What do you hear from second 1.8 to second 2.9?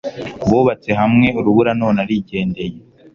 none arijyendeye